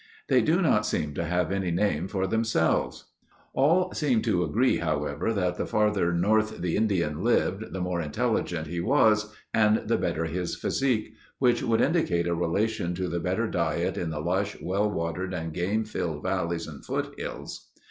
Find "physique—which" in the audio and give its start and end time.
10.55-11.61